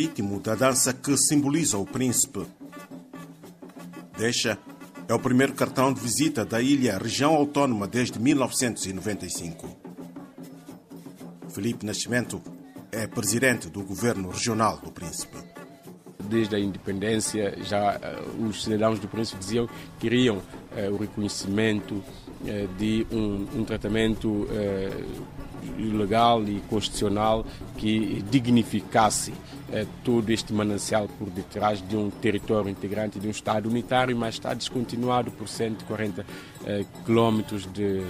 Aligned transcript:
ritmo 0.00 0.40
da 0.40 0.54
dança 0.54 0.94
que 0.94 1.14
simboliza 1.14 1.76
o 1.76 1.84
príncipe. 1.84 2.46
Deixa 4.16 4.58
é 5.06 5.12
o 5.12 5.18
primeiro 5.18 5.52
cartão 5.52 5.92
de 5.92 6.00
visita 6.00 6.42
da 6.42 6.62
ilha 6.62 6.96
região 6.96 7.34
autónoma 7.34 7.86
desde 7.86 8.18
1995. 8.18 9.68
Felipe 11.50 11.84
Nascimento 11.84 12.40
é 12.90 13.06
presidente 13.06 13.68
do 13.68 13.82
governo 13.82 14.30
regional 14.30 14.78
do 14.78 14.90
Príncipe. 14.90 15.36
Desde 16.18 16.56
a 16.56 16.58
independência, 16.58 17.58
já 17.62 17.98
uh, 17.98 18.46
os 18.46 18.62
cidadãos 18.62 18.98
do 19.00 19.08
Príncipe 19.08 19.38
diziam 19.38 19.66
que 19.66 19.74
queriam 20.08 20.38
uh, 20.38 20.94
o 20.94 20.96
reconhecimento 20.96 21.96
uh, 21.96 22.68
de 22.78 23.06
um, 23.12 23.60
um 23.60 23.64
tratamento 23.64 24.46
legal 25.76 26.42
e 26.44 26.60
constitucional 26.70 27.44
que 27.76 28.22
dignificasse 28.30 29.34
eh, 29.72 29.86
todo 30.02 30.30
este 30.30 30.52
manancial 30.52 31.08
por 31.18 31.30
detrás 31.30 31.86
de 31.86 31.96
um 31.96 32.10
território 32.10 32.68
integrante 32.68 33.18
de 33.18 33.26
um 33.26 33.30
Estado 33.30 33.68
unitário, 33.68 34.16
mas 34.16 34.34
está 34.34 34.52
descontinuado 34.52 35.30
por 35.30 35.48
140 35.48 36.24
eh, 36.66 36.84
quilómetros 37.04 37.66
de, 37.72 38.02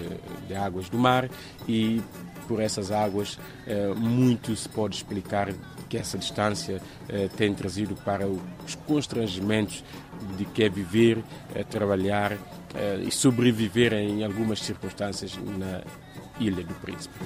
de 0.48 0.54
águas 0.54 0.88
do 0.88 0.98
mar 0.98 1.28
e 1.68 2.00
por 2.48 2.60
essas 2.60 2.90
águas 2.90 3.38
eh, 3.66 3.92
muito 3.94 4.56
se 4.56 4.68
pode 4.68 4.96
explicar 4.96 5.52
que 5.88 5.96
essa 5.96 6.16
distância 6.16 6.80
eh, 7.08 7.28
tem 7.36 7.52
trazido 7.54 7.94
para 7.96 8.26
os 8.26 8.74
constrangimentos 8.86 9.84
de 10.36 10.44
que 10.44 10.64
é 10.64 10.68
viver, 10.68 11.22
trabalhar 11.70 12.36
e 13.04 13.10
sobreviver 13.10 13.94
em 13.94 14.22
algumas 14.22 14.60
circunstâncias 14.60 15.38
na 15.58 15.82
Ilha 16.38 16.62
do 16.62 16.74
Príncipe. 16.74 17.18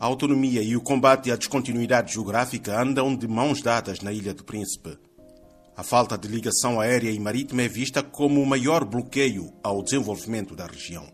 A 0.00 0.06
autonomia 0.06 0.62
e 0.62 0.74
o 0.74 0.80
combate 0.80 1.30
à 1.30 1.36
descontinuidade 1.36 2.14
geográfica 2.14 2.80
andam 2.80 3.14
de 3.14 3.28
mãos 3.28 3.60
dadas 3.60 4.00
na 4.00 4.10
Ilha 4.10 4.32
do 4.32 4.42
Príncipe. 4.42 4.98
A 5.76 5.82
falta 5.82 6.16
de 6.16 6.26
ligação 6.26 6.80
aérea 6.80 7.10
e 7.10 7.20
marítima 7.20 7.60
é 7.60 7.68
vista 7.68 8.02
como 8.02 8.40
o 8.40 8.46
maior 8.46 8.82
bloqueio 8.82 9.52
ao 9.62 9.82
desenvolvimento 9.82 10.56
da 10.56 10.64
região. 10.64 11.06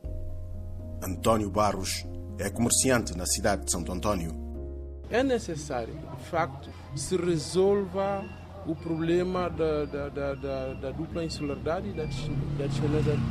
António 1.03 1.51
Barros 1.51 2.07
é 2.39 2.49
comerciante 2.49 3.17
na 3.17 3.27
cidade 3.27 3.65
de 3.65 3.73
Santo 3.73 3.91
Antônio. 3.91 4.31
É 5.11 5.21
necessário, 5.21 5.93
de 6.19 6.25
facto, 6.31 6.71
se 6.95 7.17
resolva 7.17 8.25
o 8.69 8.75
problema 8.77 9.49
da, 9.49 9.85
da, 9.85 10.09
da, 10.09 10.35
da, 10.35 10.75
da 10.75 10.91
dupla 10.93 11.25
insularidade 11.25 11.89
e 11.89 11.93
da, 11.93 12.05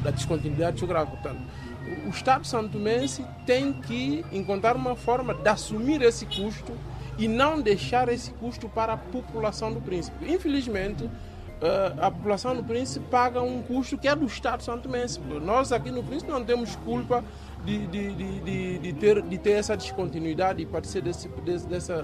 da, 0.03 0.11
descontinuidade 0.11 0.79
geográfica. 0.79 1.33
O 2.05 2.09
Estado 2.09 2.45
santomense 2.45 3.25
tem 3.45 3.73
que 3.73 4.25
encontrar 4.31 4.75
uma 4.75 4.95
forma 4.95 5.33
de 5.33 5.47
assumir 5.47 6.01
esse 6.01 6.25
custo 6.25 6.73
e 7.17 7.27
não 7.27 7.61
deixar 7.61 8.09
esse 8.09 8.31
custo 8.31 8.67
para 8.67 8.93
a 8.93 8.97
população 8.97 9.71
do 9.71 9.79
Príncipe. 9.79 10.31
Infelizmente, 10.31 11.09
eh, 11.61 11.93
a 11.97 12.11
população 12.11 12.55
do 12.55 12.63
Príncipe 12.63 13.05
paga 13.09 13.41
um 13.41 13.61
custo 13.61 13.97
que 13.97 14.07
é 14.07 14.15
do 14.15 14.25
Estado 14.25 14.61
santomense. 14.63 15.19
Nós 15.19 15.71
aqui 15.71 15.91
no 15.91 16.03
Príncipe 16.03 16.31
não 16.31 16.43
temos 16.43 16.75
culpa 16.77 17.23
de, 17.63 17.87
de, 17.87 18.13
de, 18.13 18.79
de, 18.79 18.93
ter, 18.93 19.21
de 19.21 19.37
ter 19.37 19.51
essa 19.51 19.75
descontinuidade 19.75 20.61
e 20.61 20.65
parecer 20.65 21.01
desse, 21.01 21.27
desse, 21.27 21.67
dessa, 21.67 22.01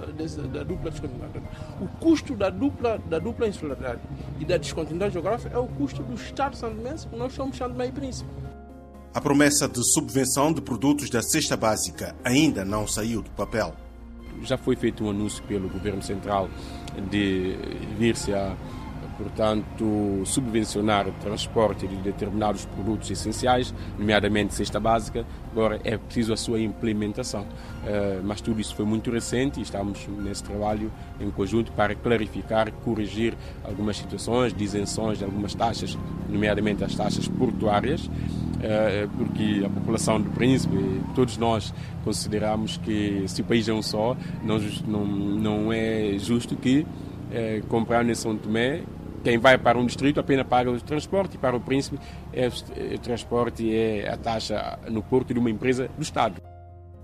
da 0.48 0.64
dupla 0.64 0.90
descontinuidade. 0.90 1.46
O 1.82 1.88
custo 2.00 2.36
da 2.36 2.50
dupla, 2.50 2.98
da 3.06 3.20
dupla 3.20 3.48
insularidade 3.48 4.00
e 4.40 4.46
da 4.46 4.58
descontinuidade 4.58 5.14
geográfica 5.14 5.54
é 5.54 5.60
o 5.60 5.68
custo 5.68 6.02
do 6.02 6.14
Estado 6.14 6.56
santomense, 6.56 7.08
que 7.08 7.16
nós 7.16 7.34
somos 7.34 7.58
Santo 7.58 7.76
Meio 7.76 7.92
Príncipe. 7.92 8.41
A 9.14 9.20
promessa 9.20 9.68
de 9.68 9.84
subvenção 9.84 10.54
de 10.54 10.62
produtos 10.62 11.10
da 11.10 11.22
cesta 11.22 11.58
básica 11.58 12.16
ainda 12.24 12.64
não 12.64 12.88
saiu 12.88 13.22
do 13.22 13.30
papel. 13.32 13.76
Já 14.44 14.58
foi 14.58 14.78
feito 14.78 15.04
um 15.04 15.10
anúncio 15.10 15.44
pelo 15.44 15.68
Governo 15.68 16.02
Central 16.02 16.50
de 17.10 17.58
vir-se 17.98 18.34
a 18.34 18.56
portanto, 19.22 20.24
subvencionar 20.26 21.08
o 21.08 21.12
transporte 21.14 21.88
de 21.88 21.96
determinados 21.98 22.66
produtos 22.66 23.12
essenciais, 23.12 23.74
nomeadamente 23.98 24.54
cesta 24.54 24.80
básica. 24.80 25.26
Agora 25.52 25.80
é 25.84 25.98
preciso 25.98 26.34
a 26.34 26.38
sua 26.38 26.60
implementação. 26.60 27.42
Uh, 27.42 28.22
mas 28.24 28.42
tudo 28.42 28.60
isso 28.60 28.76
foi 28.76 28.86
muito 28.86 29.12
recente 29.12 29.60
e 29.60 29.64
estamos 29.64 30.08
nesse 30.08 30.44
trabalho 30.44 30.92
em 31.20 31.30
conjunto 31.30 31.72
para 31.74 31.94
clarificar, 31.94 32.72
corrigir 32.72 33.36
algumas 33.64 33.98
situações 33.98 34.54
de 34.54 34.64
isenções 34.64 35.20
de 35.20 35.24
algumas 35.24 35.54
taxas, 35.54 35.98
nomeadamente 36.28 36.84
as 36.84 36.96
taxas 36.96 37.28
portuárias, 37.28 38.10
porque 39.18 39.64
a 39.66 39.70
população 39.70 40.22
do 40.22 40.30
Príncipe, 40.32 40.76
todos 41.16 41.38
nós 41.38 41.74
consideramos 42.04 42.78
que 42.78 43.24
se 43.28 43.42
o 43.42 43.46
país 43.46 43.68
é 43.68 43.74
um 43.74 43.82
só, 43.82 44.16
não, 44.44 44.60
não, 44.88 45.06
não 45.06 45.74
é 45.74 46.18
justo 46.20 46.56
que 46.56 46.86
eh, 47.32 47.62
comprar 47.68 48.08
em 48.08 48.14
São 48.16 48.36
Tomé 48.36 48.84
quem 49.24 49.38
vai 49.38 49.58
para 49.58 49.78
um 49.78 49.86
distrito 49.86 50.20
apenas 50.20 50.48
paga 50.48 50.72
o 50.72 50.82
transporte 50.82 51.36
e 51.36 51.38
para 51.38 51.56
o 51.56 51.60
príncipe 51.60 52.00
é, 52.34 52.48
o 52.48 53.00
transporte 53.00 53.74
é 53.74 54.10
a 54.10 54.18
taxa 54.18 54.80
no 54.90 55.04
porto 55.04 55.34
de 55.34 55.40
uma 55.40 55.50
empresa 55.50 55.90
do 55.96 56.02
Estado. 56.02 56.42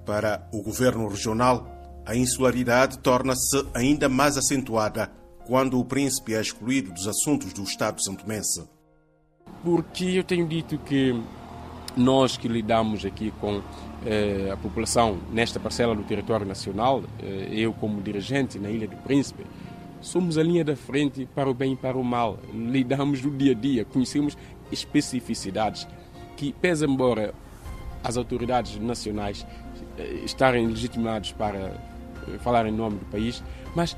Para 0.06 0.48
o 0.52 0.62
governo 0.62 1.08
regional, 1.08 1.68
a 2.06 2.16
insularidade 2.16 3.00
torna-se 3.00 3.66
ainda 3.74 4.10
mais 4.10 4.38
acentuada 4.38 5.12
quando 5.46 5.80
o 5.80 5.86
príncipe 5.86 6.34
é 6.34 6.42
excluído 6.42 6.92
dos 6.92 7.08
assuntos 7.08 7.54
do 7.54 7.64
Estado 7.64 8.02
santomense. 8.02 8.64
Porque 9.64 10.06
eu 10.06 10.24
tenho 10.24 10.48
dito 10.48 10.78
que 10.80 11.14
nós 11.98 12.38
que 12.38 12.48
lidamos 12.48 13.06
aqui 13.06 13.34
com 13.42 13.62
eh, 14.06 14.50
a 14.52 14.58
população 14.58 15.18
nesta 15.32 15.60
parcela 15.60 15.96
do 15.96 16.04
território 16.04 16.46
nacional, 16.46 17.04
eh, 17.22 17.50
eu 17.52 17.74
como 17.74 18.02
dirigente 18.02 18.60
na 18.60 18.70
Ilha 18.70 18.88
do 18.88 18.96
Príncipe, 18.98 19.44
somos 20.02 20.38
a 20.38 20.44
linha 20.44 20.64
da 20.64 20.76
frente 20.76 21.28
para 21.34 21.50
o 21.50 21.54
bem 21.54 21.74
e 21.74 21.76
para 21.76 21.98
o 21.98 22.04
mal. 22.04 22.40
Lidamos 22.54 23.22
no 23.22 23.32
dia 23.32 23.52
a 23.52 23.56
dia, 23.56 23.84
conhecemos 23.86 24.38
especificidades 24.72 25.88
que, 26.36 26.54
pese 26.54 26.86
embora 26.86 27.34
as 28.04 28.16
autoridades 28.18 28.78
nacionais 28.80 29.46
eh, 29.98 30.22
estarem 30.24 30.68
legitimados 30.68 31.32
para 31.32 31.58
eh, 32.28 32.38
falar 32.40 32.66
em 32.68 32.72
nome 32.72 33.00
do 33.00 33.06
país, 33.06 33.44
mas 33.76 33.98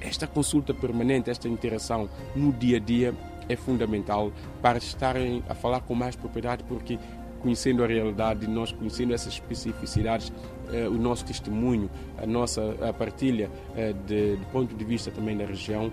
esta 0.00 0.26
consulta 0.26 0.72
permanente, 0.72 1.28
esta 1.28 1.48
interação 1.48 2.08
no 2.34 2.52
dia 2.52 2.78
a 2.78 2.80
dia 2.80 3.14
é 3.48 3.56
fundamental 3.56 4.32
para 4.62 4.78
estarem 4.78 5.42
a 5.48 5.54
falar 5.54 5.80
com 5.80 5.94
mais 5.94 6.16
propriedade, 6.16 6.64
porque 6.64 6.98
conhecendo 7.40 7.82
a 7.82 7.86
realidade, 7.86 8.46
nós 8.46 8.72
conhecendo 8.72 9.12
essas 9.12 9.34
especificidades, 9.34 10.32
eh, 10.72 10.88
o 10.88 10.94
nosso 10.94 11.24
testemunho, 11.24 11.90
a 12.16 12.26
nossa 12.26 12.76
a 12.86 12.92
partilha 12.92 13.50
eh, 13.76 13.92
de, 14.06 14.38
ponto 14.52 14.74
de 14.74 14.84
vista 14.84 15.10
também 15.10 15.36
da 15.36 15.44
região, 15.44 15.92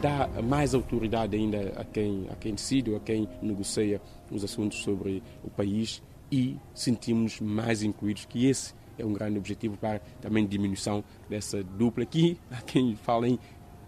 dá 0.00 0.28
mais 0.42 0.74
autoridade 0.74 1.36
ainda 1.36 1.72
a 1.76 1.84
quem, 1.84 2.26
a 2.30 2.34
quem 2.34 2.54
decide 2.54 2.90
ou 2.90 2.96
a 2.96 3.00
quem 3.00 3.28
negocia 3.40 4.00
os 4.30 4.42
assuntos 4.42 4.82
sobre 4.82 5.22
o 5.44 5.50
país 5.50 6.02
e 6.30 6.56
sentimos 6.74 7.40
mais 7.40 7.82
incluídos 7.82 8.24
que 8.24 8.46
esse 8.46 8.74
é 8.98 9.04
um 9.04 9.12
grande 9.12 9.38
objetivo 9.38 9.76
para 9.76 10.00
também 10.20 10.46
diminuição 10.46 11.04
dessa 11.28 11.62
dupla 11.62 12.02
aqui, 12.02 12.38
há 12.50 12.60
quem 12.62 12.96
fala 12.96 13.28
em 13.28 13.38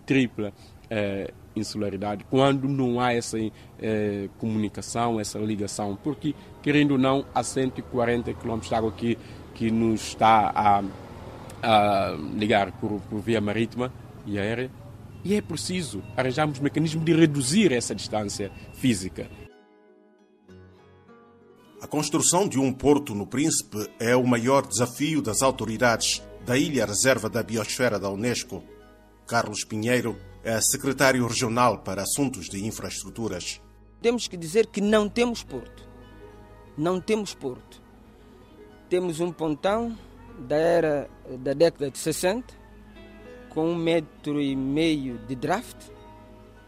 tripla 0.07 0.53
eh, 0.91 1.33
insularidade, 1.55 2.25
quando 2.31 2.69
não 2.69 3.01
há 3.01 3.13
essa 3.13 3.39
eh, 3.81 4.29
comunicação, 4.39 5.21
essa 5.21 5.39
ligação, 5.39 5.99
porque, 6.03 6.35
querendo 6.63 6.93
ou 6.93 6.99
não, 6.99 7.25
há 7.35 7.43
140 7.43 8.33
km 8.35 8.59
de 8.61 8.75
água 8.75 8.93
que, 8.93 9.19
que 9.55 9.71
nos 9.71 10.09
está 10.09 10.53
a, 10.55 10.83
a 11.63 12.17
ligar 12.35 12.73
por, 12.73 13.01
por 13.03 13.21
via 13.21 13.41
marítima 13.41 13.93
e 14.27 14.39
aérea, 14.39 14.71
e 15.25 15.35
é 15.35 15.43
preciso 15.43 16.03
arranjarmos 16.17 16.61
mecanismos 16.61 17.05
de 17.05 17.13
reduzir 17.13 17.73
essa 17.73 17.95
distância 17.95 18.51
física. 18.75 19.29
A 21.81 21.87
construção 21.87 22.49
de 22.49 22.59
um 22.59 22.73
porto 22.73 23.15
no 23.15 23.27
Príncipe 23.27 23.89
é 24.01 24.17
o 24.17 24.27
maior 24.27 24.67
desafio 24.67 25.23
das 25.23 25.43
autoridades 25.43 26.23
da 26.45 26.57
Ilha 26.57 26.85
Reserva 26.85 27.29
da 27.29 27.43
Biosfera 27.43 27.99
da 27.99 28.11
Unesco. 28.11 28.65
Carlos 29.27 29.65
Pinheiro 29.65 30.17
é 30.43 30.61
secretário 30.61 31.27
regional 31.27 31.79
para 31.79 32.03
assuntos 32.03 32.47
de 32.47 32.65
infraestruturas. 32.65 33.61
Temos 34.01 34.29
que 34.29 34.37
dizer 34.37 34.67
que 34.67 34.81
não 34.81 35.09
temos 35.09 35.43
porto. 35.43 35.89
Não 36.77 37.01
temos 37.01 37.35
porto. 37.35 37.83
Temos 38.89 39.21
um 39.21 39.33
pontão 39.33 39.97
da 40.39 40.57
era 40.57 41.11
da 41.41 41.53
década 41.53 41.91
de 41.91 41.99
60 41.99 42.55
com 43.51 43.71
um 43.71 43.75
metro 43.75 44.41
e 44.41 44.55
meio 44.55 45.19
de 45.19 45.35
draft 45.35 45.77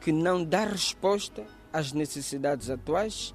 que 0.00 0.10
não 0.10 0.44
dá 0.44 0.64
resposta 0.64 1.46
às 1.72 1.92
necessidades 1.92 2.68
atuais 2.68 3.34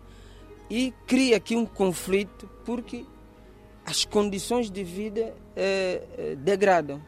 e 0.70 0.94
cria 1.08 1.38
aqui 1.38 1.56
um 1.56 1.66
conflito 1.66 2.50
porque 2.66 3.06
as 3.86 4.04
condições 4.04 4.70
de 4.70 4.84
vida 4.84 5.34
eh, 5.56 6.04
eh 6.18 6.36
degradam. 6.36 7.02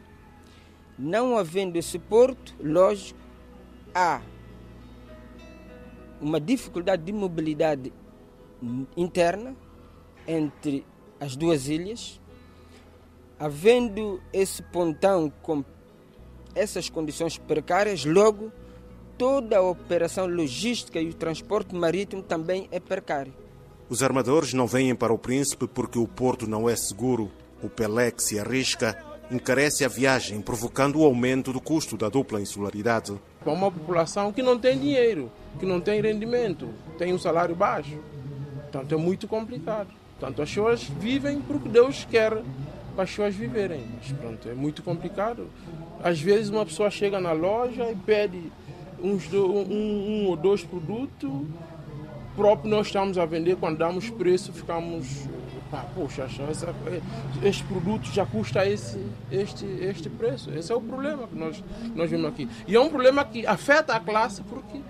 Não 0.98 1.38
havendo 1.38 1.76
esse 1.76 1.98
porto, 1.98 2.54
lógico, 2.60 3.20
há 3.94 4.20
uma 6.20 6.40
dificuldade 6.40 7.04
de 7.04 7.12
mobilidade 7.12 7.92
interna 8.96 9.54
entre 10.26 10.84
as 11.20 11.36
duas 11.36 11.68
ilhas 11.68 12.20
Havendo 13.40 14.20
esse 14.32 14.60
pontão 14.64 15.32
com 15.42 15.64
essas 16.56 16.90
condições 16.90 17.38
precárias, 17.38 18.04
logo 18.04 18.50
toda 19.16 19.58
a 19.58 19.62
operação 19.62 20.26
logística 20.26 21.00
e 21.00 21.10
o 21.10 21.14
transporte 21.14 21.72
marítimo 21.72 22.20
também 22.20 22.68
é 22.72 22.80
precário. 22.80 23.32
Os 23.88 24.02
armadores 24.02 24.52
não 24.52 24.66
vêm 24.66 24.92
para 24.92 25.12
o 25.12 25.18
Príncipe 25.18 25.68
porque 25.68 26.00
o 26.00 26.08
porto 26.08 26.48
não 26.48 26.68
é 26.68 26.74
seguro. 26.74 27.30
O 27.62 27.68
Pelé 27.68 28.10
que 28.10 28.22
se 28.22 28.40
arrisca 28.40 28.98
encarece 29.30 29.84
a 29.84 29.88
viagem, 29.88 30.40
provocando 30.40 31.00
o 31.00 31.04
aumento 31.04 31.52
do 31.52 31.60
custo 31.60 31.96
da 31.96 32.08
dupla 32.08 32.40
insularidade. 32.40 33.18
Para 33.40 33.52
uma 33.52 33.70
população 33.70 34.32
que 34.32 34.42
não 34.42 34.58
tem 34.58 34.78
dinheiro, 34.78 35.30
que 35.58 35.66
não 35.66 35.80
tem 35.80 36.00
rendimento, 36.00 36.68
tem 36.96 37.12
um 37.12 37.18
salário 37.18 37.54
baixo. 37.54 37.98
Portanto, 38.62 38.94
é 38.94 38.98
muito 38.98 39.28
complicado. 39.28 39.88
Portanto, 40.18 40.42
as 40.42 40.48
pessoas 40.48 40.82
vivem 40.82 41.40
porque 41.40 41.68
Deus 41.68 42.06
quer 42.10 42.42
para 42.94 43.04
as 43.04 43.10
pessoas 43.10 43.34
viverem. 43.34 43.84
Mas 43.96 44.12
pronto, 44.12 44.48
é 44.48 44.54
muito 44.54 44.82
complicado. 44.82 45.48
Às 46.02 46.20
vezes 46.20 46.50
uma 46.50 46.66
pessoa 46.66 46.90
chega 46.90 47.20
na 47.20 47.32
loja 47.32 47.90
e 47.90 47.94
pede 47.94 48.52
uns 49.00 49.28
do, 49.28 49.46
um, 49.46 49.62
um, 49.62 50.26
ou 50.26 50.36
dois 50.36 50.64
produtos, 50.64 51.30
próprio 52.34 52.70
nós 52.70 52.86
estamos 52.88 53.16
a 53.16 53.24
vender, 53.24 53.56
quando 53.56 53.78
damos 53.78 54.10
preço, 54.10 54.52
ficamos. 54.52 55.28
Poxa, 55.94 56.22
essa, 56.22 56.74
este 57.42 57.62
produto 57.64 58.06
já 58.10 58.24
custa 58.24 58.66
esse, 58.66 58.98
este, 59.30 59.66
este 59.66 60.08
preço. 60.08 60.50
Esse 60.50 60.72
é 60.72 60.74
o 60.74 60.80
problema 60.80 61.26
que 61.26 61.36
nós, 61.36 61.62
nós 61.94 62.10
vemos 62.10 62.26
aqui. 62.26 62.48
E 62.66 62.74
é 62.74 62.80
um 62.80 62.88
problema 62.88 63.24
que 63.24 63.46
afeta 63.46 63.94
a 63.94 64.00
classe 64.00 64.42
porque 64.42 64.80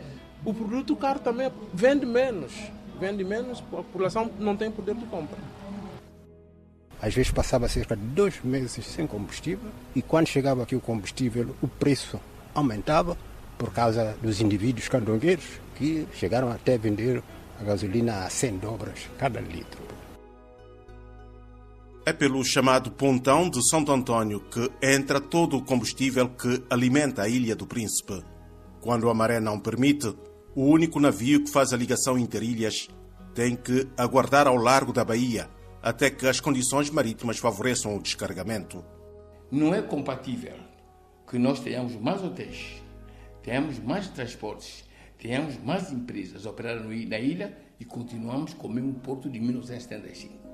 o 0.44 0.54
produto 0.54 0.94
caro 0.96 1.18
também 1.18 1.50
vende 1.74 2.06
menos. 2.06 2.52
Vende 3.00 3.24
menos, 3.24 3.60
a 3.72 3.76
população 3.76 4.30
não 4.38 4.56
tem 4.56 4.70
poder 4.70 4.94
de 4.94 5.04
compra. 5.06 5.38
Às 7.00 7.14
vezes 7.14 7.30
passava 7.30 7.68
cerca 7.68 7.96
de 7.96 8.02
dois 8.02 8.42
meses 8.42 8.84
sem 8.84 9.06
combustível 9.06 9.70
e 9.94 10.02
quando 10.02 10.26
chegava 10.26 10.64
aqui 10.64 10.74
o 10.74 10.80
combustível, 10.80 11.54
o 11.62 11.68
preço 11.68 12.20
aumentava 12.54 13.16
por 13.56 13.72
causa 13.72 14.16
dos 14.20 14.40
indivíduos 14.40 14.88
candongueiros 14.88 15.60
que 15.76 16.06
chegaram 16.12 16.50
até 16.50 16.74
a 16.74 16.78
vender 16.78 17.22
a 17.60 17.64
gasolina 17.64 18.24
a 18.24 18.30
100 18.30 18.58
dobras 18.58 19.08
cada 19.16 19.40
litro. 19.40 19.97
É 22.08 22.12
pelo 22.14 22.42
chamado 22.42 22.90
Pontão 22.90 23.50
de 23.50 23.62
Santo 23.68 23.92
Antônio 23.92 24.40
que 24.40 24.70
entra 24.82 25.20
todo 25.20 25.58
o 25.58 25.62
combustível 25.62 26.30
que 26.30 26.64
alimenta 26.70 27.20
a 27.20 27.28
Ilha 27.28 27.54
do 27.54 27.66
Príncipe. 27.66 28.24
Quando 28.80 29.10
a 29.10 29.14
maré 29.14 29.40
não 29.40 29.60
permite, 29.60 30.16
o 30.56 30.62
único 30.62 30.98
navio 30.98 31.44
que 31.44 31.50
faz 31.50 31.74
a 31.74 31.76
ligação 31.76 32.16
interilhas 32.16 32.88
tem 33.34 33.54
que 33.54 33.86
aguardar 33.94 34.48
ao 34.48 34.56
largo 34.56 34.90
da 34.90 35.04
Bahia 35.04 35.50
até 35.82 36.08
que 36.08 36.26
as 36.26 36.40
condições 36.40 36.88
marítimas 36.88 37.36
favoreçam 37.36 37.94
o 37.94 38.02
descarregamento. 38.02 38.82
Não 39.50 39.74
é 39.74 39.82
compatível 39.82 40.54
que 41.28 41.38
nós 41.38 41.60
tenhamos 41.60 41.94
mais 41.96 42.24
hotéis, 42.24 42.82
tenhamos 43.42 43.78
mais 43.80 44.08
transportes, 44.08 44.82
tenhamos 45.18 45.62
mais 45.62 45.92
empresas 45.92 46.46
operando 46.46 46.88
na 46.88 47.18
ilha 47.18 47.54
e 47.78 47.84
continuamos 47.84 48.54
com 48.54 48.66
o 48.66 48.72
mesmo 48.72 48.94
porto 48.94 49.28
de 49.28 49.38
1975. 49.38 50.47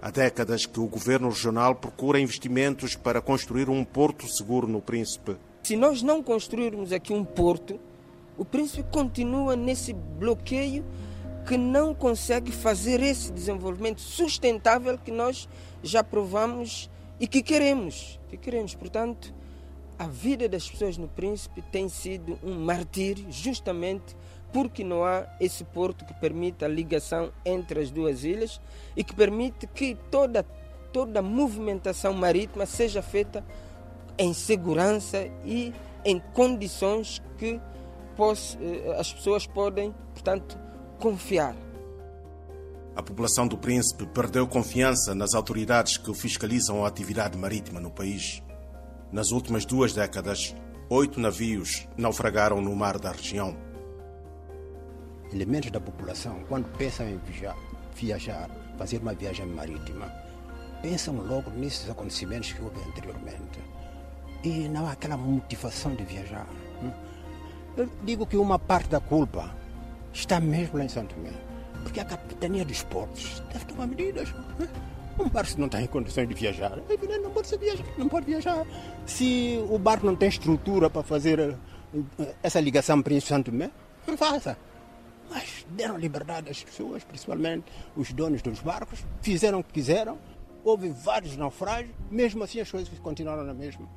Há 0.00 0.12
décadas 0.12 0.64
que 0.64 0.78
o 0.78 0.86
governo 0.86 1.28
regional 1.28 1.74
procura 1.74 2.20
investimentos 2.20 2.94
para 2.94 3.20
construir 3.20 3.68
um 3.68 3.84
porto 3.84 4.28
seguro 4.28 4.68
no 4.68 4.80
Príncipe. 4.80 5.36
Se 5.64 5.76
nós 5.76 6.02
não 6.02 6.22
construirmos 6.22 6.92
aqui 6.92 7.12
um 7.12 7.24
porto, 7.24 7.80
o 8.36 8.44
Príncipe 8.44 8.84
continua 8.92 9.56
nesse 9.56 9.92
bloqueio 9.92 10.84
que 11.48 11.56
não 11.56 11.92
consegue 11.92 12.52
fazer 12.52 13.02
esse 13.02 13.32
desenvolvimento 13.32 14.00
sustentável 14.00 14.96
que 14.96 15.10
nós 15.10 15.48
já 15.82 16.04
provamos 16.04 16.88
e 17.18 17.26
que 17.26 17.42
queremos. 17.42 18.20
Que 18.28 18.36
queremos. 18.36 18.76
Portanto, 18.76 19.34
a 19.98 20.06
vida 20.06 20.48
das 20.48 20.70
pessoas 20.70 20.96
no 20.96 21.08
Príncipe 21.08 21.60
tem 21.72 21.88
sido 21.88 22.38
um 22.40 22.54
martírio, 22.54 23.26
justamente 23.32 24.16
porque 24.52 24.82
não 24.82 25.04
há 25.04 25.26
esse 25.40 25.64
porto 25.64 26.04
que 26.04 26.14
permita 26.14 26.66
a 26.66 26.68
ligação 26.68 27.32
entre 27.44 27.80
as 27.80 27.90
duas 27.90 28.24
ilhas 28.24 28.60
e 28.96 29.04
que 29.04 29.14
permite 29.14 29.66
que 29.66 29.96
toda, 30.10 30.42
toda 30.92 31.22
movimentação 31.22 32.14
marítima 32.14 32.66
seja 32.66 33.02
feita 33.02 33.44
em 34.18 34.32
segurança 34.32 35.26
e 35.44 35.72
em 36.04 36.18
condições 36.18 37.22
que 37.36 37.60
eh, 38.60 38.96
as 38.98 39.12
pessoas 39.12 39.46
podem, 39.46 39.94
portanto, 40.12 40.58
confiar. 40.98 41.54
A 42.96 43.02
população 43.02 43.46
do 43.46 43.56
Príncipe 43.56 44.06
perdeu 44.06 44.44
confiança 44.48 45.14
nas 45.14 45.34
autoridades 45.34 45.96
que 45.96 46.12
fiscalizam 46.14 46.84
a 46.84 46.88
atividade 46.88 47.38
marítima 47.38 47.78
no 47.78 47.92
país. 47.92 48.42
Nas 49.12 49.30
últimas 49.30 49.64
duas 49.64 49.92
décadas, 49.92 50.52
oito 50.90 51.20
navios 51.20 51.86
naufragaram 51.96 52.60
no 52.60 52.74
mar 52.74 52.98
da 52.98 53.12
região. 53.12 53.56
Elementos 55.32 55.70
da 55.70 55.80
população, 55.80 56.42
quando 56.48 56.66
pensam 56.76 57.08
em 57.08 57.18
viajar, 57.18 57.56
viajar 57.94 58.50
fazer 58.78 58.98
uma 58.98 59.12
viagem 59.12 59.44
marítima, 59.46 60.10
pensam 60.80 61.16
logo 61.16 61.50
nesses 61.50 61.90
acontecimentos 61.90 62.52
que 62.52 62.62
houve 62.62 62.80
anteriormente. 62.88 63.58
E 64.42 64.68
não 64.68 64.86
há 64.86 64.92
aquela 64.92 65.16
motivação 65.16 65.94
de 65.94 66.04
viajar. 66.04 66.46
Hum? 66.82 66.90
Eu 67.76 67.88
digo 68.04 68.26
que 68.26 68.36
uma 68.36 68.58
parte 68.58 68.88
da 68.88 69.00
culpa 69.00 69.54
está 70.12 70.40
mesmo 70.40 70.78
lá 70.78 70.84
em 70.84 70.88
Santo 70.88 71.14
Tomé. 71.14 71.32
Porque 71.82 72.00
a 72.00 72.04
Capitania 72.04 72.64
dos 72.64 72.82
Portos 72.84 73.42
deve 73.52 73.64
tomar 73.66 73.86
medidas. 73.86 74.32
Hum? 74.60 74.66
Um 75.18 75.28
barco 75.28 75.60
não 75.60 75.68
tem 75.68 75.84
condições 75.88 76.28
de 76.28 76.34
viajar, 76.34 76.78
é 76.88 77.18
não 77.18 77.30
pode, 77.32 77.56
viajar, 77.56 77.84
não 77.98 78.08
pode 78.08 78.26
viajar. 78.26 78.64
Se 79.04 79.58
o 79.68 79.76
barco 79.76 80.06
não 80.06 80.14
tem 80.14 80.28
estrutura 80.28 80.88
para 80.88 81.02
fazer 81.02 81.40
eh, 81.40 82.34
essa 82.40 82.60
ligação 82.60 83.02
Príncipe 83.02 83.30
Santo 83.30 83.50
Tomé, 83.50 83.68
não 84.06 84.16
faça. 84.16 84.56
Mas 85.30 85.66
deram 85.70 85.98
liberdade 85.98 86.50
às 86.50 86.62
pessoas, 86.62 87.04
principalmente 87.04 87.66
os 87.96 88.12
donos 88.12 88.42
dos 88.42 88.60
barcos, 88.60 89.04
fizeram 89.20 89.60
o 89.60 89.64
que 89.64 89.74
quiseram, 89.74 90.18
houve 90.64 90.88
vários 90.88 91.36
naufrágios, 91.36 91.94
mesmo 92.10 92.42
assim 92.44 92.60
as 92.60 92.70
coisas 92.70 92.98
continuaram 92.98 93.44
na 93.44 93.54
mesma. 93.54 93.88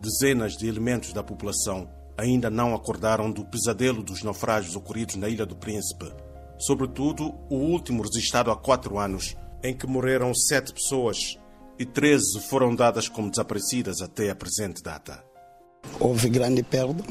Dezenas 0.00 0.52
de 0.52 0.68
elementos 0.68 1.12
da 1.12 1.22
população 1.22 1.88
ainda 2.16 2.50
não 2.50 2.74
acordaram 2.74 3.30
do 3.30 3.44
pesadelo 3.44 4.02
dos 4.02 4.22
naufrágios 4.22 4.76
ocorridos 4.76 5.16
na 5.16 5.28
Ilha 5.28 5.46
do 5.46 5.56
Príncipe, 5.56 6.12
sobretudo 6.58 7.34
o 7.48 7.56
último 7.56 8.02
registrado 8.02 8.50
há 8.50 8.56
quatro 8.56 8.98
anos, 8.98 9.36
em 9.62 9.74
que 9.74 9.86
morreram 9.86 10.34
sete 10.34 10.72
pessoas 10.72 11.38
e 11.78 11.84
13 11.84 12.40
foram 12.48 12.74
dadas 12.74 13.08
como 13.08 13.30
desaparecidas 13.30 14.00
até 14.00 14.30
a 14.30 14.36
presente 14.36 14.82
data. 14.82 15.24
Houve 15.98 16.28
grande 16.28 16.62
perda, 16.62 17.02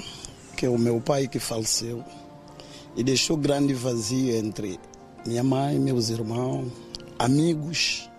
que 0.55 0.65
é 0.65 0.69
o 0.69 0.77
meu 0.77 1.01
pai 1.01 1.27
que 1.27 1.39
faleceu, 1.39 2.03
e 2.95 3.03
deixou 3.03 3.37
grande 3.37 3.73
vazio 3.73 4.35
entre 4.35 4.79
minha 5.25 5.43
mãe, 5.43 5.79
meus 5.79 6.09
irmãos, 6.09 6.71
amigos 7.17 8.09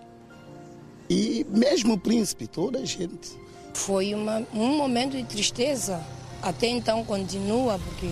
e 1.09 1.47
mesmo 1.49 1.95
o 1.95 1.99
príncipe, 1.99 2.47
toda 2.47 2.79
a 2.79 2.85
gente. 2.85 3.33
Foi 3.75 4.15
uma, 4.15 4.43
um 4.55 4.77
momento 4.77 5.17
de 5.17 5.25
tristeza. 5.25 6.01
Até 6.43 6.67
então 6.67 7.05
continua, 7.05 7.79
porque 7.79 8.11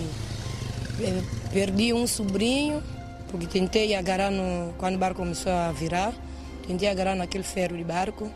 perdi 1.51 1.93
um 1.93 2.07
sobrinho 2.07 2.81
porque 3.33 3.47
tentei 3.47 3.95
agarrar 3.95 4.29
no, 4.29 4.71
quando 4.77 4.93
o 4.93 4.97
barco 4.99 5.17
começou 5.17 5.51
a 5.51 5.71
virar, 5.71 6.13
tentei 6.67 6.87
agarrar 6.87 7.15
naquele 7.15 7.43
ferro 7.43 7.75
de 7.75 7.83
barco 7.83 8.29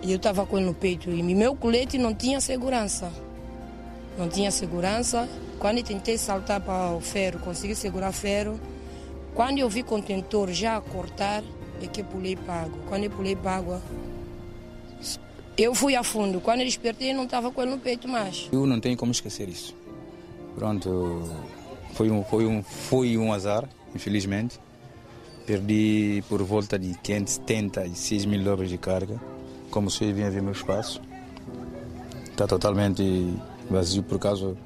e 0.00 0.12
eu 0.12 0.18
estava 0.18 0.46
com 0.46 0.56
ele 0.56 0.66
no 0.66 0.72
peito 0.72 1.10
e 1.10 1.20
meu 1.20 1.56
colete 1.56 1.98
não 1.98 2.14
tinha 2.14 2.40
segurança. 2.40 3.12
Não 4.16 4.28
tinha 4.28 4.52
segurança. 4.52 5.28
Quando 5.60 5.82
tentei 5.82 6.16
saltar 6.16 6.58
para 6.58 6.96
o 6.96 7.00
ferro, 7.02 7.38
consegui 7.40 7.74
segurar 7.74 8.08
o 8.08 8.12
ferro. 8.14 8.58
Quando 9.34 9.58
eu 9.58 9.68
vi 9.68 9.82
o 9.82 9.84
contentor 9.84 10.50
já 10.50 10.78
a 10.78 10.80
cortar, 10.80 11.44
é 11.82 11.86
que 11.86 12.00
eu 12.00 12.04
pulei 12.06 12.34
para 12.34 12.62
água. 12.62 12.78
Quando 12.88 13.04
eu 13.04 13.10
pulei 13.10 13.36
para 13.36 13.56
água, 13.56 13.82
eu 15.58 15.74
fui 15.74 15.94
a 15.94 16.02
fundo. 16.02 16.40
Quando 16.40 16.60
eu 16.60 16.64
despertei, 16.64 17.12
não 17.12 17.24
estava 17.24 17.52
com 17.52 17.60
ele 17.60 17.72
no 17.72 17.78
peito 17.78 18.08
mais. 18.08 18.48
Eu 18.50 18.64
não 18.64 18.80
tenho 18.80 18.96
como 18.96 19.12
esquecer 19.12 19.50
isso. 19.50 19.76
Pronto, 20.54 21.30
foi 21.92 22.10
um, 22.10 22.24
foi 22.24 22.46
um, 22.46 22.62
foi 22.62 23.18
um 23.18 23.30
azar, 23.30 23.68
infelizmente. 23.94 24.58
Perdi 25.46 26.24
por 26.26 26.42
volta 26.42 26.78
de 26.78 26.94
576 27.02 28.24
mil 28.24 28.42
dólares 28.42 28.70
de 28.70 28.78
carga. 28.78 29.20
Como 29.70 29.90
vocês 29.90 30.16
vêm 30.16 30.30
ver 30.30 30.40
meu 30.40 30.52
espaço, 30.52 31.02
está 32.30 32.46
totalmente 32.46 33.34
vazio 33.68 34.02
por 34.02 34.18
causa 34.18 34.56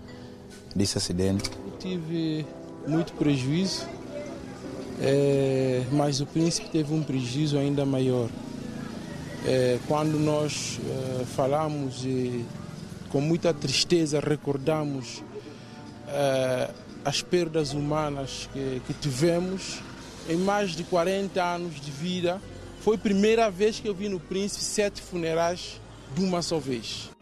desse 0.75 0.99
acidente. 0.99 1.51
Eu 1.67 1.79
tive 1.79 2.47
muito 2.87 3.13
prejuízo, 3.15 3.87
é, 5.01 5.83
mas 5.93 6.21
o 6.21 6.27
príncipe 6.27 6.69
teve 6.71 6.93
um 6.93 7.03
prejuízo 7.03 7.59
ainda 7.59 7.85
maior. 7.85 8.29
É, 9.47 9.79
quando 9.87 10.19
nós 10.19 10.81
é, 10.89 11.25
falamos 11.25 12.05
e 12.05 12.45
com 13.11 13.21
muita 13.21 13.53
tristeza 13.53 14.19
recordamos 14.19 15.23
as 17.05 17.23
perdas 17.23 17.73
humanas 17.73 18.49
que, 18.53 18.83
que 18.87 18.95
tivemos 18.95 19.81
em 20.29 20.37
mais 20.37 20.73
de 20.73 20.85
40 20.85 21.43
anos 21.43 21.81
de 21.81 21.91
vida 21.91 22.41
Foi 22.85 22.97
a 22.97 22.99
primeira 22.99 23.51
vez 23.51 23.81
que 23.81 23.89
eu 23.89 23.95
vi 23.95 24.11
no 24.11 24.21
Príncipe 24.21 24.63
sete 24.63 25.01
funerais 25.01 25.81
de 26.15 26.23
uma 26.23 26.43
só 26.43 26.59
vez. 26.59 27.14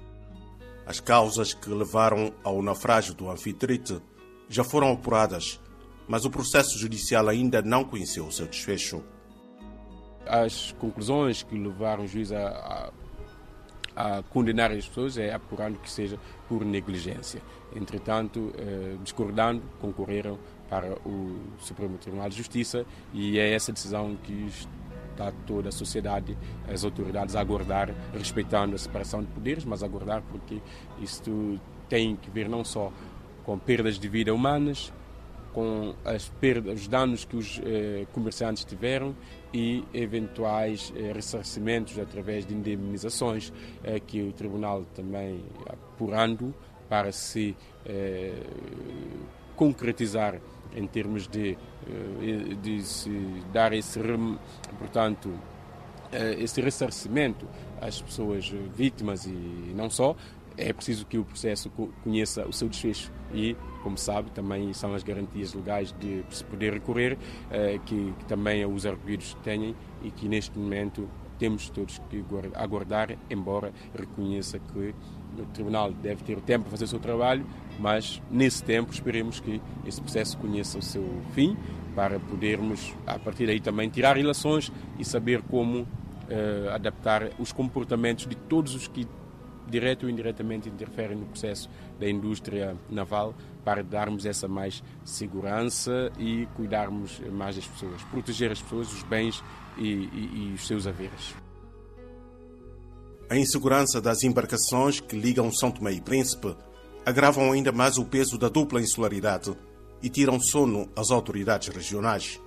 As 0.92 1.00
causas 1.00 1.54
que 1.54 1.70
levaram 1.70 2.34
ao 2.44 2.61
naufrágio 2.61 3.14
do 3.14 3.30
anfitrite 3.30 3.99
já 4.46 4.62
foram 4.62 4.92
apuradas, 4.92 5.58
mas 6.06 6.26
o 6.26 6.30
processo 6.30 6.78
judicial 6.78 7.30
ainda 7.30 7.62
não 7.62 7.82
conheceu 7.82 8.26
o 8.26 8.30
seu 8.30 8.46
desfecho. 8.46 9.02
As 10.26 10.72
conclusões 10.72 11.42
que 11.44 11.56
levaram 11.56 12.04
o 12.04 12.06
juiz 12.06 12.30
a, 12.30 12.92
a, 13.96 14.18
a 14.18 14.22
condenar 14.25 14.70
as 14.70 14.87
pessoas 14.87 15.16
é 15.16 15.32
apurando 15.32 15.78
que 15.78 15.90
seja 15.90 16.18
por 16.46 16.62
negligência. 16.62 17.40
Entretanto, 17.75 18.52
eh, 18.58 18.96
discordando, 19.02 19.62
concorreram 19.80 20.38
para 20.68 20.92
o 21.08 21.40
Supremo 21.58 21.96
Tribunal 21.96 22.28
de 22.28 22.37
Justiça 22.37 22.84
e 23.14 23.38
é 23.38 23.54
essa 23.54 23.72
decisão 23.72 24.14
que 24.22 24.46
está 25.12 25.33
toda 25.47 25.69
a 25.69 25.73
sociedade, 25.73 26.37
as 26.69 26.85
autoridades 26.85 27.37
a 27.37 27.40
aguardar, 27.40 27.95
respeitando 28.12 28.75
a 28.75 28.78
separação 28.78 29.21
de 29.21 29.28
poderes, 29.28 29.64
mas 29.64 29.83
aguardar 29.83 30.23
porque 30.31 30.61
isto 31.00 31.61
tem 31.88 32.16
que 32.16 32.31
ver 32.31 32.49
não 32.49 32.64
só 32.64 32.92
com 33.45 33.59
perdas 33.59 33.99
de 33.99 34.09
vida 34.09 34.35
humanas, 34.35 34.92
com 35.52 35.95
as 36.04 36.28
perdas, 36.28 36.81
os 36.81 36.88
danos 36.88 37.25
que 37.25 37.37
os 37.37 37.61
eh, 37.64 38.07
comerciantes 38.12 38.64
tiveram 38.64 39.14
e 39.52 39.85
eventuais 39.92 40.92
eh, 40.97 41.12
ressarcimentos 41.12 41.99
através 41.99 42.47
de 42.47 42.54
indemnizações 42.54 43.52
eh, 43.85 44.00
que 44.00 44.23
o 44.23 44.33
Tribunal 44.33 44.85
também 44.95 45.45
apurando 45.69 46.54
para 46.88 47.12
se 47.12 47.54
eh, 47.85 48.42
concretizar 49.57 50.40
em 50.74 50.86
termos 50.86 51.26
de, 51.26 51.56
eh, 51.86 52.54
de 52.60 52.82
se 52.82 53.10
dar 53.52 53.72
esse, 53.72 54.00
portanto, 54.78 55.30
eh, 56.12 56.36
esse 56.38 56.60
ressarcimento 56.60 57.46
às 57.80 58.00
pessoas 58.00 58.48
vítimas 58.74 59.26
e 59.26 59.72
não 59.74 59.90
só, 59.90 60.16
é 60.56 60.72
preciso 60.72 61.06
que 61.06 61.18
o 61.18 61.24
processo 61.24 61.70
conheça 62.02 62.46
o 62.46 62.52
seu 62.52 62.68
desfecho 62.68 63.10
e, 63.32 63.56
como 63.82 63.96
sabe, 63.96 64.30
também 64.30 64.72
são 64.72 64.94
as 64.94 65.02
garantias 65.02 65.54
legais 65.54 65.94
de 65.98 66.24
se 66.30 66.44
poder 66.44 66.74
recorrer, 66.74 67.18
eh, 67.50 67.78
que, 67.84 68.12
que 68.18 68.24
também 68.26 68.64
os 68.66 68.84
arguidos 68.84 69.34
têm 69.42 69.74
e 70.02 70.10
que 70.10 70.28
neste 70.28 70.58
momento 70.58 71.08
temos 71.38 71.68
todos 71.70 72.00
que 72.10 72.24
aguardar, 72.54 73.16
embora 73.30 73.72
reconheça 73.94 74.58
que 74.58 74.94
o 75.38 75.46
Tribunal 75.46 75.92
deve 75.92 76.22
ter 76.24 76.40
tempo 76.40 76.64
para 76.64 76.72
fazer 76.72 76.84
o 76.84 76.88
seu 76.88 76.98
trabalho, 76.98 77.46
mas 77.78 78.20
nesse 78.30 78.62
tempo 78.62 78.92
esperemos 78.92 79.40
que 79.40 79.60
esse 79.86 80.00
processo 80.00 80.36
conheça 80.38 80.78
o 80.78 80.82
seu 80.82 81.04
fim 81.34 81.56
para 81.94 82.18
podermos, 82.18 82.94
a 83.06 83.18
partir 83.18 83.46
daí, 83.46 83.60
também 83.60 83.88
tirar 83.88 84.16
relações 84.16 84.72
e 84.98 85.04
saber 85.04 85.42
como 85.42 85.80
uh, 85.80 86.70
adaptar 86.72 87.30
os 87.38 87.52
comportamentos 87.52 88.26
de 88.26 88.34
todos 88.34 88.74
os 88.74 88.88
que, 88.88 89.06
direto 89.68 90.04
ou 90.04 90.10
indiretamente, 90.10 90.68
interferem 90.68 91.16
no 91.16 91.26
processo 91.26 91.68
da 91.98 92.08
indústria 92.08 92.76
naval 92.90 93.34
para 93.64 93.82
darmos 93.82 94.26
essa 94.26 94.48
mais 94.48 94.82
segurança 95.04 96.10
e 96.18 96.46
cuidarmos 96.56 97.20
mais 97.30 97.56
das 97.56 97.66
pessoas, 97.66 98.02
proteger 98.04 98.50
as 98.50 98.60
pessoas, 98.60 98.92
os 98.92 99.02
bens 99.02 99.42
e, 99.76 99.86
e, 99.86 100.48
e 100.50 100.52
os 100.54 100.66
seus 100.66 100.86
haveres. 100.86 101.34
A 103.32 103.36
insegurança 103.38 103.98
das 103.98 104.24
embarcações 104.24 105.00
que 105.00 105.16
ligam 105.16 105.50
São 105.50 105.70
Tomé 105.70 105.92
e 105.92 106.02
Príncipe 106.02 106.54
agravam 107.02 107.50
ainda 107.50 107.72
mais 107.72 107.96
o 107.96 108.04
peso 108.04 108.36
da 108.36 108.50
dupla 108.50 108.78
insularidade 108.78 109.56
e 110.02 110.10
tiram 110.10 110.38
sono 110.38 110.86
às 110.94 111.10
autoridades 111.10 111.74
regionais. 111.74 112.38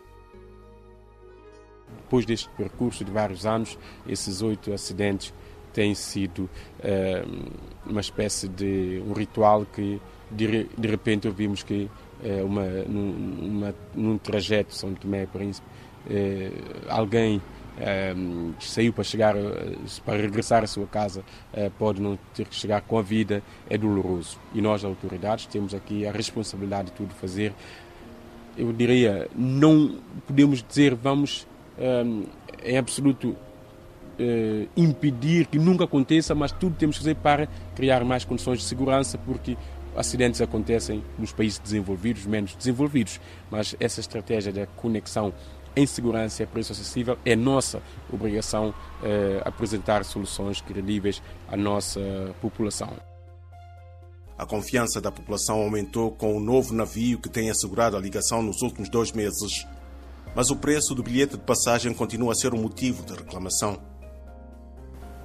Depois 2.03 2.23
deste 2.23 2.47
percurso 2.49 3.03
de 3.03 3.09
vários 3.09 3.47
anos, 3.47 3.79
esses 4.07 4.43
oito 4.43 4.71
acidentes 4.71 5.33
têm 5.73 5.95
sido 5.95 6.47
eh, 6.83 7.25
uma 7.83 8.01
espécie 8.01 8.47
de 8.47 9.01
um 9.07 9.13
ritual 9.13 9.65
que 9.65 9.99
de, 10.29 10.65
de 10.65 10.87
repente 10.87 11.27
ouvimos 11.27 11.63
que 11.63 11.89
eh, 12.23 12.43
uma, 12.43 12.63
num, 12.63 13.39
uma, 13.41 13.75
num 13.95 14.19
trajeto 14.19 14.75
São 14.75 14.93
Tomé 14.93 15.25
Príncipe 15.25 15.67
eh, 16.07 16.51
alguém 16.87 17.41
um, 18.15 18.53
saiu 18.59 18.93
para 18.93 19.03
chegar 19.03 19.35
para 20.05 20.17
regressar 20.17 20.63
à 20.63 20.67
sua 20.67 20.87
casa 20.87 21.21
uh, 21.53 21.69
pode 21.77 22.01
não 22.01 22.17
ter 22.33 22.47
que 22.47 22.55
chegar 22.55 22.81
com 22.81 22.97
a 22.97 23.01
vida. 23.01 23.43
É 23.69 23.77
doloroso. 23.77 24.39
E 24.53 24.61
nós 24.61 24.83
autoridades 24.83 25.45
temos 25.45 25.73
aqui 25.73 26.05
a 26.07 26.11
responsabilidade 26.11 26.91
de 26.91 26.93
tudo 26.93 27.13
fazer. 27.13 27.53
Eu 28.57 28.71
diria 28.71 29.29
não 29.35 29.99
podemos 30.25 30.63
dizer 30.63 30.95
vamos 30.95 31.45
um, 31.77 32.23
em 32.63 32.77
absoluto 32.77 33.29
uh, 33.29 34.69
impedir 34.77 35.47
que 35.47 35.59
nunca 35.59 35.83
aconteça 35.83 36.33
mas 36.33 36.53
tudo 36.53 36.75
temos 36.77 36.97
que 36.97 37.03
fazer 37.03 37.15
para 37.15 37.49
criar 37.75 38.05
mais 38.05 38.23
condições 38.23 38.59
de 38.59 38.63
segurança 38.63 39.17
porque 39.17 39.57
acidentes 39.97 40.41
acontecem 40.41 41.03
nos 41.17 41.31
países 41.31 41.59
desenvolvidos 41.59 42.25
menos 42.25 42.55
desenvolvidos. 42.55 43.19
Mas 43.49 43.75
essa 43.79 43.99
estratégia 43.99 44.51
da 44.51 44.65
conexão 44.65 45.33
em 45.75 45.85
segurança 45.85 46.41
e 46.41 46.45
a 46.45 46.47
preço 46.47 46.71
acessível, 46.71 47.17
é 47.25 47.35
nossa 47.35 47.81
obrigação 48.11 48.73
eh, 49.03 49.41
apresentar 49.43 50.05
soluções 50.05 50.61
credíveis 50.61 51.21
à 51.47 51.57
nossa 51.57 51.99
população. 52.41 52.93
A 54.37 54.45
confiança 54.45 54.99
da 54.99 55.11
população 55.11 55.61
aumentou 55.61 56.11
com 56.11 56.35
o 56.35 56.39
novo 56.39 56.73
navio 56.73 57.19
que 57.19 57.29
tem 57.29 57.49
assegurado 57.49 57.95
a 57.95 57.99
ligação 57.99 58.41
nos 58.41 58.61
últimos 58.61 58.89
dois 58.89 59.11
meses, 59.11 59.65
mas 60.35 60.49
o 60.49 60.55
preço 60.55 60.93
do 60.93 61.01
bilhete 61.01 61.37
de 61.37 61.43
passagem 61.43 61.93
continua 61.93 62.33
a 62.33 62.35
ser 62.35 62.53
um 62.53 62.61
motivo 62.61 63.05
de 63.05 63.13
reclamação. 63.13 63.77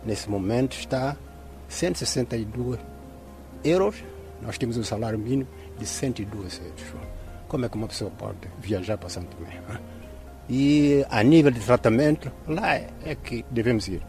Nesse 0.04 0.30
momento 0.30 0.76
está 0.76 1.16
162 1.68 2.78
euros. 3.64 3.96
Nós 4.40 4.56
temos 4.56 4.76
um 4.76 4.84
salário 4.84 5.18
mínimo 5.18 5.48
de 5.78 5.86
102 5.86 6.60
euros. 6.60 6.82
Como 7.48 7.64
é 7.64 7.68
que 7.68 7.76
uma 7.76 7.88
pessoa 7.88 8.10
pode 8.12 8.38
viajar 8.60 8.96
para 8.96 9.08
Santo 9.08 9.36
Tomé? 9.36 9.60
E 10.50 11.06
a 11.08 11.22
nível 11.22 11.52
de 11.52 11.60
tratamento, 11.60 12.30
lá 12.48 12.74
é, 12.74 12.90
é 13.04 13.14
que 13.14 13.44
devemos 13.52 13.86
ir. 13.86 14.02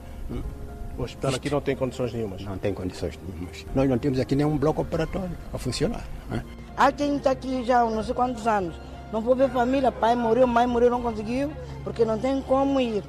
O 0.98 1.04
hospital 1.04 1.36
aqui 1.36 1.52
não 1.52 1.62
tem 1.62 1.76
condições 1.76 2.12
nenhumas? 2.14 2.42
Não 2.42 2.58
tem 2.58 2.74
condições 2.74 3.20
nenhumas. 3.28 3.64
Nós 3.76 3.88
não 3.88 4.00
temos 4.00 4.20
aqui 4.20 4.36
nenhum 4.36 4.58
bloco 4.58 4.82
operatório 4.82 5.38
a 5.54 5.58
funcionar. 5.60 6.04
Né? 6.32 6.44
Há 6.76 6.92
quem 6.92 7.18
está 7.18 7.30
aqui 7.30 7.64
já 7.64 7.82
há 7.82 7.90
não 7.90 8.04
sei 8.04 8.16
quantos 8.16 8.48
anos. 8.48 8.76
Não 9.14 9.22
pode 9.22 9.40
ver 9.40 9.52
família, 9.52 9.92
pai 9.92 10.16
morreu, 10.16 10.48
mãe 10.48 10.66
morreu, 10.66 10.90
não 10.90 11.04
conseguiu, 11.04 11.52
porque 11.84 12.04
não 12.04 12.18
tem 12.18 12.42
como 12.42 12.80
ir. 12.80 13.04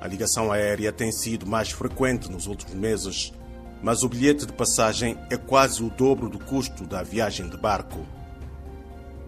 A 0.00 0.08
ligação 0.08 0.50
aérea 0.50 0.90
tem 0.92 1.12
sido 1.12 1.46
mais 1.46 1.70
frequente 1.70 2.28
nos 2.30 2.48
últimos 2.48 2.74
meses, 2.74 3.32
mas 3.80 4.02
o 4.02 4.08
bilhete 4.08 4.44
de 4.44 4.52
passagem 4.52 5.16
é 5.30 5.36
quase 5.36 5.84
o 5.84 5.90
dobro 5.90 6.28
do 6.28 6.38
custo 6.38 6.84
da 6.84 7.02
viagem 7.04 7.48
de 7.48 7.56
barco. 7.56 8.04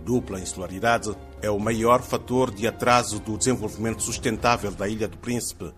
Dupla 0.04 0.40
insularidade 0.40 1.14
é 1.42 1.50
o 1.50 1.58
maior 1.58 2.02
fator 2.02 2.50
de 2.50 2.66
atraso 2.66 3.18
do 3.20 3.36
desenvolvimento 3.36 4.02
sustentável 4.02 4.70
da 4.70 4.88
Ilha 4.88 5.08
do 5.08 5.16
Príncipe, 5.16 5.72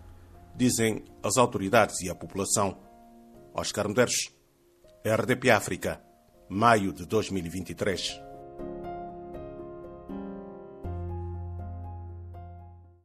dizem 0.55 1.05
as 1.23 1.37
autoridades 1.37 2.01
e 2.01 2.11
a 2.11 2.15
população. 2.15 2.77
Oscar 3.55 3.87
Medeiros, 3.89 4.31
RDP 5.05 5.51
África, 5.51 6.03
maio 6.49 6.93
de 6.93 7.07
2023. 7.07 8.32